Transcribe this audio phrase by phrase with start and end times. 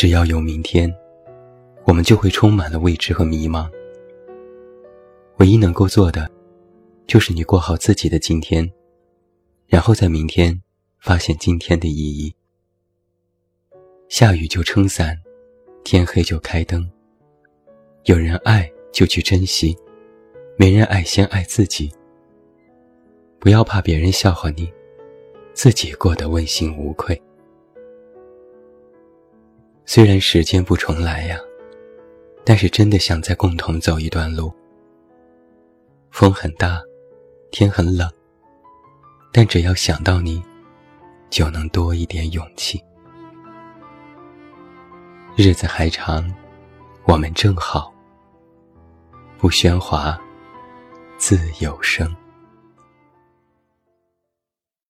[0.00, 0.90] 只要有明天，
[1.84, 3.70] 我们就会充满了未知和迷茫。
[5.36, 6.26] 唯一能够做的，
[7.06, 8.66] 就是你过好自己的今天，
[9.66, 10.58] 然后在明天
[11.00, 12.34] 发现今天的意义。
[14.08, 15.14] 下雨就撑伞，
[15.84, 16.90] 天黑就开灯。
[18.04, 19.76] 有人爱就去珍惜，
[20.56, 21.92] 没人爱先爱自己。
[23.38, 24.72] 不要怕别人笑话你，
[25.52, 27.22] 自己过得问心无愧。
[29.92, 31.36] 虽然时间不重来呀，
[32.44, 34.54] 但是真的想再共同走一段路。
[36.12, 36.80] 风很大，
[37.50, 38.08] 天很冷，
[39.32, 40.40] 但只要想到你，
[41.28, 42.80] 就能多一点勇气。
[45.34, 46.32] 日子还长，
[47.02, 47.92] 我们正好，
[49.38, 50.16] 不喧哗，
[51.18, 52.14] 自有声。